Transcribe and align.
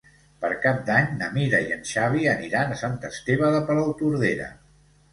Per 0.45 0.49
Cap 0.63 0.79
d'Any 0.87 1.11
na 1.19 1.27
Mira 1.35 1.59
i 1.67 1.77
en 1.77 1.85
Xavi 1.91 2.25
aniran 2.33 2.75
a 2.75 2.81
Sant 2.83 2.99
Esteve 3.13 3.55
de 3.61 3.65
Palautordera. 3.71 4.53